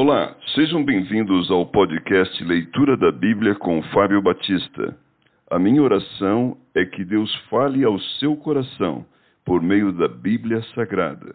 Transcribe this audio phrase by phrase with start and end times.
[0.00, 4.96] Olá, sejam bem-vindos ao podcast Leitura da Bíblia com Fábio Batista.
[5.50, 9.04] A minha oração é que Deus fale ao seu coração
[9.44, 11.34] por meio da Bíblia Sagrada.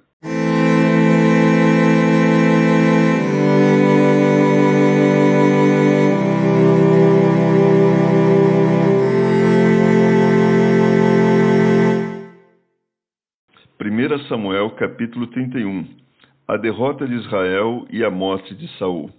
[13.78, 16.03] Primeira Samuel capítulo 31
[16.46, 19.10] a derrota de Israel e a morte de Saul.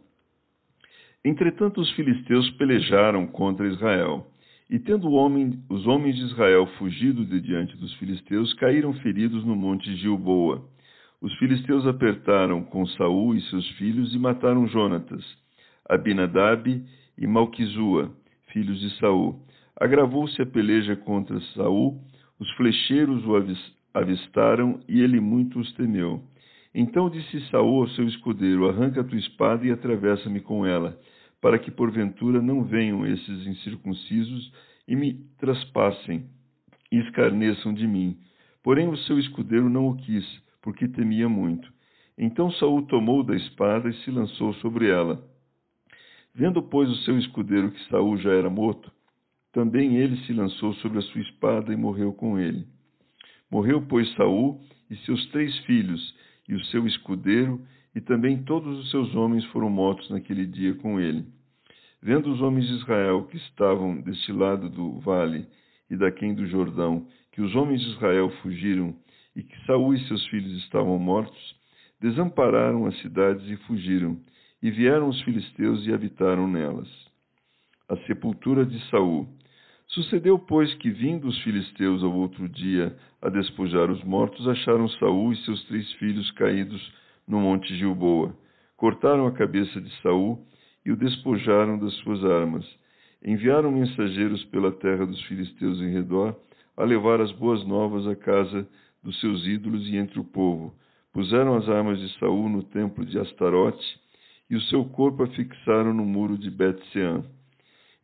[1.25, 4.27] Entretanto, os filisteus pelejaram contra Israel,
[4.69, 9.57] e tendo homem, os homens de Israel fugido de diante dos filisteus, caíram feridos no
[9.57, 10.63] monte Gilboa.
[11.21, 15.25] Os filisteus apertaram com Saul e seus filhos e mataram Jonatas,
[15.89, 16.85] Abinadab
[17.17, 18.13] e Malquizua,
[18.53, 19.41] filhos de Saul.
[19.81, 21.99] Agravou-se a peleja contra Saul,
[22.39, 23.33] os flecheiros o
[23.95, 26.23] avistaram e ele muito os temeu.
[26.75, 30.99] Então disse Saul ao seu escudeiro: Arranca a tua espada e atravessa-me com ela,
[31.41, 34.53] para que porventura não venham esses incircuncisos
[34.89, 36.27] e me traspassem
[36.91, 38.19] e escarneçam de mim.
[38.63, 40.25] Porém o seu escudeiro não o quis,
[40.61, 41.73] porque temia muito.
[42.19, 45.23] Então Saul tomou da espada e se lançou sobre ela.
[46.35, 48.91] Vendo, pois, o seu escudeiro que Saul já era morto,
[49.53, 52.67] também ele se lançou sobre a sua espada e morreu com ele.
[53.49, 56.15] Morreu, pois, Saul e seus três filhos,
[56.49, 57.61] e o seu escudeiro,
[57.95, 61.25] e também todos os seus homens foram mortos naquele dia com ele.
[62.03, 65.47] Vendo os homens de Israel que estavam deste lado do vale
[65.89, 68.95] e daquém do Jordão, que os homens de Israel fugiram
[69.35, 71.57] e que Saul e seus filhos estavam mortos,
[72.01, 74.19] desampararam as cidades e fugiram,
[74.63, 76.89] e vieram os filisteus e habitaram nelas.
[77.89, 79.29] A sepultura de Saul.
[79.89, 85.33] Sucedeu, pois, que vindo os filisteus ao outro dia a despojar os mortos, acharam Saul
[85.33, 86.93] e seus três filhos caídos
[87.29, 88.35] no monte Gilboa.
[88.77, 90.45] Cortaram a cabeça de Saul
[90.85, 92.67] e o despojaram das suas armas.
[93.25, 96.37] Enviaram mensageiros pela terra dos filisteus em redor
[96.77, 98.69] a levar as boas novas à casa
[99.03, 100.75] dos seus ídolos e entre o povo.
[101.13, 104.01] Puseram as armas de Saul no templo de Astarote
[104.51, 107.25] e o seu corpo afixaram no muro de Bet-Sean.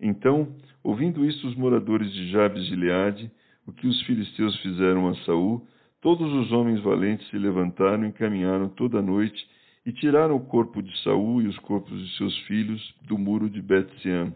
[0.00, 3.30] Então, ouvindo isto os moradores de Jabes de Gileade,
[3.66, 5.66] o que os filisteus fizeram a Saul,
[6.00, 9.46] todos os homens valentes se levantaram e caminharam toda a noite
[9.84, 13.60] e tiraram o corpo de Saul e os corpos de seus filhos do muro de
[13.60, 14.34] Bet-Sean,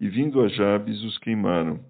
[0.00, 1.80] e vindo a Jabes os queimaram.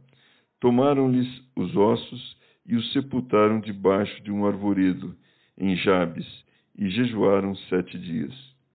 [0.61, 2.37] Tomaram-lhes os ossos
[2.67, 5.15] e os sepultaram debaixo de um arvoredo,
[5.57, 6.27] em Jabes,
[6.77, 8.54] e jejuaram sete dias.